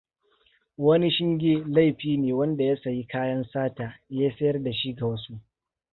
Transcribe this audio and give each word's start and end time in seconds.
Wani 0.85 1.09
shinge 1.15 1.53
laifi 1.75 2.17
ne 2.17 2.33
wanda 2.39 2.63
ya 2.63 2.77
sayi 2.83 3.03
kayan 3.07 3.43
sata 3.43 3.99
ya 4.09 4.35
sayar 4.37 4.63
dashi 4.63 4.93
ga 4.95 5.05
wasu. 5.07 5.39